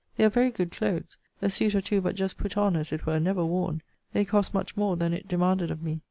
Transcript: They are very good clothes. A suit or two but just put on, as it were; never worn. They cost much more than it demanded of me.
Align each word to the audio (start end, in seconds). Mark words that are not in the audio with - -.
They 0.15 0.23
are 0.25 0.29
very 0.31 0.49
good 0.49 0.71
clothes. 0.71 1.17
A 1.43 1.49
suit 1.51 1.75
or 1.75 1.81
two 1.81 2.01
but 2.01 2.15
just 2.15 2.35
put 2.39 2.57
on, 2.57 2.75
as 2.75 2.91
it 2.91 3.05
were; 3.05 3.19
never 3.19 3.45
worn. 3.45 3.83
They 4.13 4.25
cost 4.25 4.51
much 4.51 4.75
more 4.75 4.97
than 4.97 5.13
it 5.13 5.27
demanded 5.27 5.69
of 5.69 5.83
me. 5.83 5.99